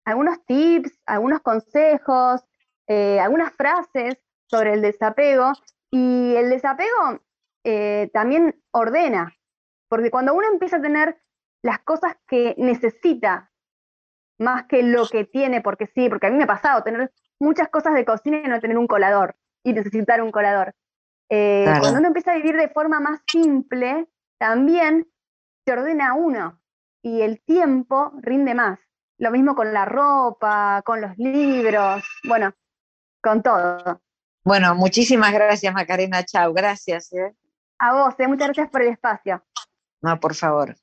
[0.04, 2.42] algunos tips, algunos consejos,
[2.86, 4.16] eh, algunas frases
[4.46, 5.52] sobre el desapego.
[5.90, 7.20] Y el desapego
[7.64, 9.32] eh, también ordena,
[9.88, 11.20] porque cuando uno empieza a tener
[11.62, 13.52] las cosas que necesita,
[14.38, 17.68] más que lo que tiene, porque sí, porque a mí me ha pasado tener muchas
[17.68, 20.74] cosas de cocina y no tener un colador, y necesitar un colador.
[21.30, 24.08] Eh, cuando uno empieza a vivir de forma más simple,
[24.38, 25.08] también
[25.64, 26.60] se ordena uno
[27.04, 28.78] y el tiempo rinde más.
[29.18, 32.52] Lo mismo con la ropa, con los libros, bueno,
[33.22, 34.00] con todo.
[34.42, 37.12] Bueno, muchísimas gracias Macarena, chao, gracias.
[37.12, 37.36] ¿eh?
[37.78, 38.26] A vos, ¿eh?
[38.26, 39.44] muchas gracias por el espacio.
[40.00, 40.74] No, por favor.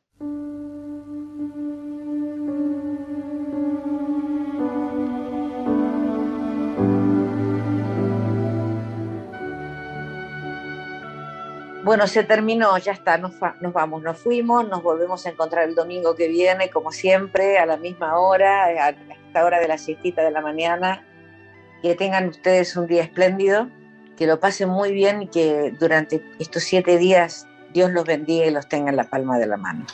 [11.83, 15.73] Bueno, se terminó, ya está, nos, nos, vamos, nos fuimos, nos volvemos a encontrar el
[15.73, 20.21] domingo que viene, como siempre, a la misma hora, a esta hora de la siestita
[20.21, 21.03] de la mañana.
[21.81, 23.67] Que tengan ustedes un día espléndido,
[24.15, 28.51] que lo pasen muy bien y que durante estos siete días Dios los bendiga y
[28.51, 29.85] los tenga en la palma de la mano.